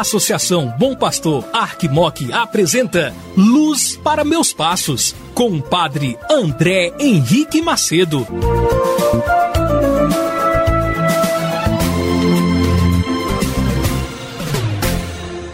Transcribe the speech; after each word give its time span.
Associação 0.00 0.74
Bom 0.78 0.94
Pastor 0.94 1.42
Arquimoc 1.54 2.30
apresenta 2.30 3.14
Luz 3.34 3.96
para 3.96 4.24
Meus 4.24 4.52
Passos, 4.52 5.14
com 5.32 5.48
o 5.52 5.62
padre 5.62 6.18
André 6.30 6.92
Henrique 7.00 7.62
Macedo. 7.62 8.26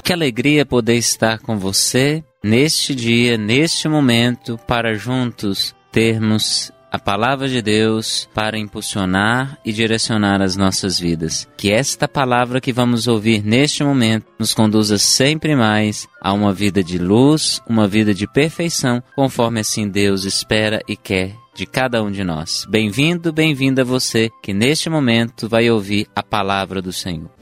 Que 0.02 0.12
alegria 0.12 0.66
poder 0.66 0.96
estar 0.96 1.38
com 1.38 1.56
você 1.56 2.24
neste 2.42 2.96
dia, 2.96 3.38
neste 3.38 3.88
momento, 3.88 4.58
para 4.66 4.94
juntos 4.94 5.72
termos 5.92 6.72
a 6.92 6.98
palavra 6.98 7.48
de 7.48 7.62
Deus 7.62 8.28
para 8.34 8.58
impulsionar 8.58 9.58
e 9.64 9.72
direcionar 9.72 10.42
as 10.42 10.56
nossas 10.56 11.00
vidas. 11.00 11.48
Que 11.56 11.72
esta 11.72 12.06
palavra 12.06 12.60
que 12.60 12.70
vamos 12.70 13.08
ouvir 13.08 13.42
neste 13.42 13.82
momento 13.82 14.26
nos 14.38 14.52
conduza 14.52 14.98
sempre 14.98 15.56
mais 15.56 16.06
a 16.20 16.34
uma 16.34 16.52
vida 16.52 16.84
de 16.84 16.98
luz, 16.98 17.62
uma 17.66 17.88
vida 17.88 18.12
de 18.12 18.30
perfeição, 18.30 19.02
conforme 19.16 19.60
assim 19.60 19.88
Deus 19.88 20.24
espera 20.24 20.82
e 20.86 20.94
quer 20.94 21.34
de 21.54 21.64
cada 21.64 22.02
um 22.02 22.10
de 22.10 22.22
nós. 22.22 22.66
Bem-vindo, 22.68 23.32
bem-vinda 23.32 23.84
você 23.84 24.30
que 24.42 24.52
neste 24.52 24.90
momento 24.90 25.48
vai 25.48 25.70
ouvir 25.70 26.06
a 26.14 26.22
palavra 26.22 26.82
do 26.82 26.92
Senhor. 26.92 27.41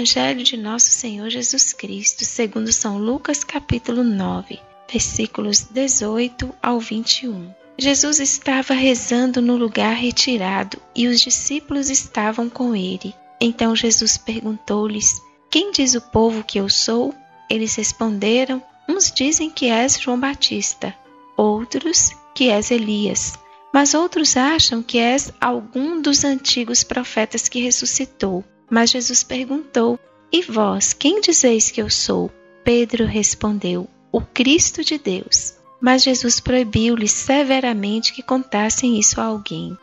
Evangelho 0.00 0.42
de 0.42 0.56
Nosso 0.56 0.88
Senhor 0.88 1.28
Jesus 1.28 1.74
Cristo, 1.74 2.24
segundo 2.24 2.72
São 2.72 2.96
Lucas, 2.96 3.44
capítulo 3.44 4.02
9, 4.02 4.58
versículos 4.90 5.66
18 5.70 6.54
ao 6.62 6.80
21. 6.80 7.52
Jesus 7.76 8.18
estava 8.18 8.72
rezando 8.72 9.42
no 9.42 9.56
lugar 9.56 9.94
retirado 9.94 10.80
e 10.96 11.06
os 11.06 11.20
discípulos 11.20 11.90
estavam 11.90 12.48
com 12.48 12.74
ele. 12.74 13.14
Então 13.38 13.76
Jesus 13.76 14.16
perguntou-lhes: 14.16 15.20
Quem 15.50 15.70
diz 15.70 15.94
o 15.94 16.00
povo 16.00 16.42
que 16.42 16.58
eu 16.58 16.70
sou? 16.70 17.14
Eles 17.50 17.74
responderam: 17.74 18.62
Uns 18.88 19.12
dizem 19.12 19.50
que 19.50 19.66
és 19.66 20.00
João 20.00 20.18
Batista, 20.18 20.94
outros 21.36 22.12
que 22.34 22.48
és 22.48 22.70
Elias, 22.70 23.38
mas 23.70 23.92
outros 23.92 24.34
acham 24.34 24.82
que 24.82 24.96
és 24.96 25.30
algum 25.38 26.00
dos 26.00 26.24
antigos 26.24 26.82
profetas 26.82 27.50
que 27.50 27.60
ressuscitou. 27.60 28.42
Mas 28.70 28.90
Jesus 28.90 29.24
perguntou: 29.24 29.98
E 30.32 30.42
vós, 30.42 30.92
quem 30.92 31.20
dizeis 31.20 31.70
que 31.70 31.82
eu 31.82 31.90
sou? 31.90 32.30
Pedro 32.62 33.04
respondeu: 33.04 33.88
O 34.12 34.20
Cristo 34.20 34.84
de 34.84 34.96
Deus. 34.96 35.54
Mas 35.80 36.02
Jesus 36.02 36.38
proibiu-lhes 36.38 37.10
severamente 37.10 38.12
que 38.12 38.22
contassem 38.22 38.98
isso 38.98 39.20
a 39.20 39.24
alguém. 39.24 39.76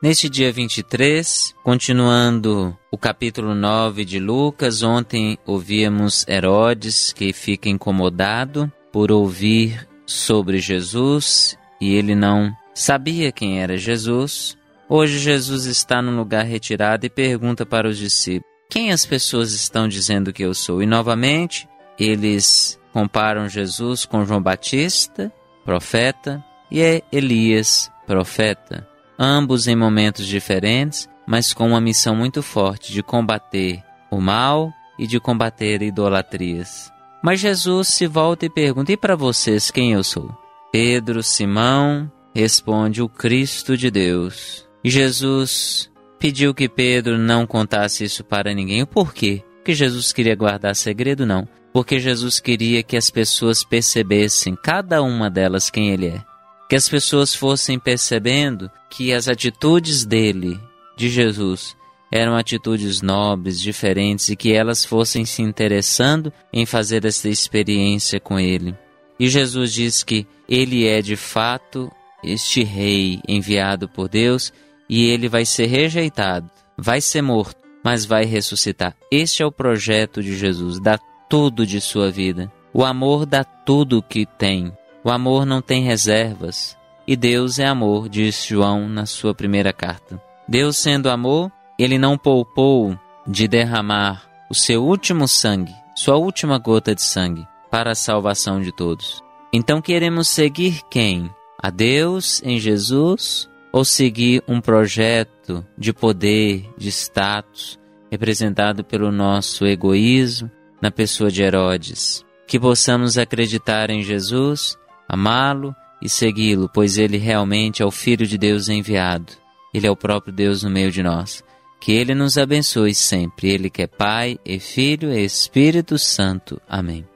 Neste 0.00 0.28
dia 0.28 0.52
23, 0.52 1.54
continuando 1.62 2.76
o 2.90 2.98
capítulo 2.98 3.54
9 3.54 4.04
de 4.04 4.18
Lucas, 4.18 4.82
ontem 4.82 5.38
ouvíamos 5.46 6.26
Herodes 6.26 7.12
que 7.12 7.32
fica 7.32 7.68
incomodado 7.68 8.72
por 8.92 9.12
ouvir 9.12 9.88
sobre 10.06 10.58
Jesus 10.58 11.56
e 11.80 11.94
ele 11.94 12.14
não 12.14 12.52
sabia 12.74 13.30
quem 13.30 13.60
era 13.60 13.76
Jesus. 13.76 14.56
Hoje 14.94 15.18
Jesus 15.18 15.64
está 15.64 16.02
num 16.02 16.16
lugar 16.16 16.44
retirado 16.44 17.06
e 17.06 17.10
pergunta 17.10 17.64
para 17.64 17.88
os 17.88 17.96
discípulos: 17.96 18.52
Quem 18.68 18.92
as 18.92 19.06
pessoas 19.06 19.52
estão 19.52 19.88
dizendo 19.88 20.32
que 20.32 20.42
eu 20.42 20.52
sou? 20.52 20.82
E 20.82 20.86
novamente 20.86 21.66
eles 21.98 22.78
comparam 22.92 23.48
Jesus 23.48 24.04
com 24.04 24.24
João 24.24 24.42
Batista, 24.42 25.32
profeta, 25.64 26.44
e 26.70 26.80
é 26.82 27.02
Elias, 27.10 27.90
profeta 28.06 28.92
ambos 29.22 29.68
em 29.68 29.76
momentos 29.76 30.26
diferentes, 30.26 31.08
mas 31.26 31.52
com 31.52 31.68
uma 31.68 31.80
missão 31.80 32.16
muito 32.16 32.42
forte 32.42 32.92
de 32.92 33.02
combater 33.04 33.82
o 34.10 34.20
mal 34.20 34.72
e 34.98 35.06
de 35.06 35.20
combater 35.20 35.80
idolatrias. 35.80 36.90
Mas 37.22 37.38
Jesus 37.38 37.88
se 37.88 38.06
volta 38.08 38.46
e 38.46 38.50
pergunta: 38.50 38.90
E 38.90 38.96
para 38.96 39.14
vocês 39.14 39.70
quem 39.70 39.92
eu 39.92 40.02
sou? 40.02 40.36
Pedro, 40.72 41.22
Simão, 41.22 42.10
responde: 42.34 43.00
O 43.00 43.08
Cristo 43.08 43.76
de 43.76 43.90
Deus. 43.90 44.71
Jesus 44.88 45.90
pediu 46.18 46.54
que 46.54 46.68
Pedro 46.68 47.18
não 47.18 47.46
contasse 47.46 48.04
isso 48.04 48.24
para 48.24 48.54
ninguém. 48.54 48.82
O 48.82 48.86
porquê? 48.86 49.42
Porque 49.56 49.74
Jesus 49.74 50.12
queria 50.12 50.34
guardar 50.34 50.74
segredo? 50.74 51.24
Não. 51.24 51.46
Porque 51.72 51.98
Jesus 51.98 52.40
queria 52.40 52.82
que 52.82 52.96
as 52.96 53.10
pessoas 53.10 53.64
percebessem, 53.64 54.56
cada 54.56 55.02
uma 55.02 55.30
delas, 55.30 55.70
quem 55.70 55.90
ele 55.90 56.08
é 56.08 56.32
que 56.72 56.76
as 56.76 56.88
pessoas 56.88 57.34
fossem 57.34 57.78
percebendo 57.78 58.70
que 58.88 59.12
as 59.12 59.28
atitudes 59.28 60.06
dele, 60.06 60.58
de 60.96 61.10
Jesus, 61.10 61.76
eram 62.10 62.34
atitudes 62.34 63.02
nobres, 63.02 63.60
diferentes 63.60 64.30
e 64.30 64.36
que 64.36 64.54
elas 64.54 64.82
fossem 64.82 65.26
se 65.26 65.42
interessando 65.42 66.32
em 66.50 66.64
fazer 66.64 67.04
essa 67.04 67.28
experiência 67.28 68.18
com 68.18 68.40
ele. 68.40 68.74
E 69.20 69.28
Jesus 69.28 69.70
diz 69.74 70.02
que 70.02 70.26
ele 70.48 70.88
é 70.88 71.02
de 71.02 71.14
fato 71.14 71.92
este 72.24 72.64
rei 72.64 73.20
enviado 73.28 73.86
por 73.86 74.08
Deus 74.08 74.50
e 74.94 75.08
ele 75.08 75.26
vai 75.26 75.46
ser 75.46 75.68
rejeitado, 75.68 76.50
vai 76.76 77.00
ser 77.00 77.22
morto, 77.22 77.56
mas 77.82 78.04
vai 78.04 78.26
ressuscitar. 78.26 78.94
Este 79.10 79.42
é 79.42 79.46
o 79.46 79.50
projeto 79.50 80.22
de 80.22 80.36
Jesus, 80.36 80.78
dá 80.78 80.98
tudo 81.30 81.66
de 81.66 81.80
sua 81.80 82.10
vida. 82.10 82.52
O 82.74 82.84
amor 82.84 83.24
dá 83.24 83.42
tudo 83.42 83.96
o 83.96 84.02
que 84.02 84.26
tem. 84.26 84.70
O 85.02 85.10
amor 85.10 85.46
não 85.46 85.62
tem 85.62 85.82
reservas. 85.82 86.76
E 87.06 87.16
Deus 87.16 87.58
é 87.58 87.64
amor, 87.64 88.06
diz 88.06 88.44
João 88.44 88.86
na 88.86 89.06
sua 89.06 89.34
primeira 89.34 89.72
carta. 89.72 90.22
Deus 90.46 90.76
sendo 90.76 91.08
amor, 91.08 91.50
ele 91.78 91.96
não 91.96 92.18
poupou 92.18 92.94
de 93.26 93.48
derramar 93.48 94.28
o 94.50 94.54
seu 94.54 94.84
último 94.84 95.26
sangue, 95.26 95.74
sua 95.96 96.16
última 96.16 96.58
gota 96.58 96.94
de 96.94 97.00
sangue, 97.00 97.48
para 97.70 97.92
a 97.92 97.94
salvação 97.94 98.60
de 98.60 98.70
todos. 98.70 99.24
Então 99.54 99.80
queremos 99.80 100.28
seguir 100.28 100.82
quem? 100.90 101.30
A 101.58 101.70
Deus 101.70 102.42
em 102.44 102.58
Jesus 102.58 103.50
ou 103.72 103.84
seguir 103.84 104.42
um 104.46 104.60
projeto 104.60 105.66
de 105.76 105.92
poder, 105.92 106.68
de 106.76 106.88
status, 106.88 107.78
representado 108.10 108.84
pelo 108.84 109.10
nosso 109.10 109.66
egoísmo 109.66 110.50
na 110.80 110.90
pessoa 110.90 111.30
de 111.30 111.42
Herodes? 111.42 112.24
Que 112.46 112.60
possamos 112.60 113.16
acreditar 113.16 113.88
em 113.88 114.02
Jesus 114.02 114.76
amá-lo 115.08 115.74
e 116.02 116.08
segui-lo, 116.08 116.68
pois 116.72 116.98
ele 116.98 117.16
realmente 117.16 117.82
é 117.82 117.86
o 117.86 117.90
Filho 117.90 118.26
de 118.26 118.36
Deus 118.36 118.68
enviado. 118.68 119.32
Ele 119.72 119.86
é 119.86 119.90
o 119.90 119.96
próprio 119.96 120.32
Deus 120.32 120.62
no 120.62 120.70
meio 120.70 120.90
de 120.90 121.02
nós. 121.02 121.42
Que 121.80 121.92
ele 121.92 122.14
nos 122.14 122.36
abençoe 122.36 122.94
sempre. 122.94 123.50
Ele 123.50 123.70
que 123.70 123.82
é 123.82 123.86
Pai 123.86 124.38
e 124.44 124.58
Filho 124.60 125.12
e 125.12 125.24
Espírito 125.24 125.98
Santo. 125.98 126.60
Amém. 126.68 127.11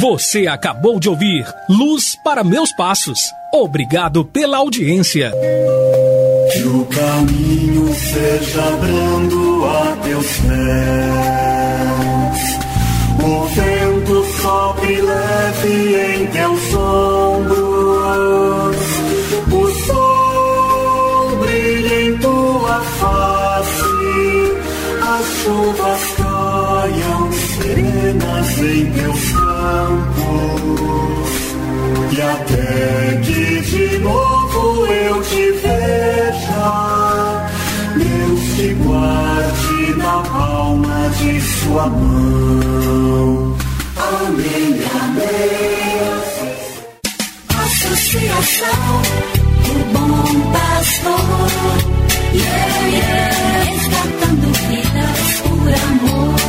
Você 0.00 0.46
acabou 0.46 0.98
de 0.98 1.10
ouvir 1.10 1.44
Luz 1.68 2.16
para 2.24 2.42
Meus 2.42 2.72
Passos. 2.74 3.18
Obrigado 3.52 4.24
pela 4.24 4.56
audiência. 4.56 5.30
Que 6.54 6.62
o 6.62 6.86
caminho 6.86 7.94
seja 7.94 8.62
brando 8.80 9.66
a 9.66 9.96
teus 10.02 10.26
pés. 10.38 10.48
O 13.22 13.44
vento 13.48 14.24
sopre 14.40 15.02
leve 15.02 16.14
em 16.14 16.26
teus 16.28 16.59
nas 28.14 28.58
em 28.58 28.90
teus 28.92 29.32
campos, 29.32 30.70
e 32.12 32.20
até 32.20 33.20
que 33.22 33.60
de 33.60 33.98
novo 33.98 34.86
eu 34.86 35.22
te 35.22 35.52
veja, 35.52 37.48
Deus 37.96 38.40
te 38.56 38.74
guarde 38.74 39.94
na 39.96 40.22
palma 40.22 41.10
de 41.18 41.40
sua 41.40 41.86
mão. 41.86 43.56
Amém, 43.96 44.80
amém. 45.02 45.70
Associação 47.62 49.02
do 49.64 49.74
Bom 49.92 50.52
Pastor, 50.52 51.50
yeah, 52.34 52.86
yeah. 52.88 53.64
resgatando 53.64 54.46
vidas 54.68 55.40
por 55.42 55.68
amor. 55.74 56.39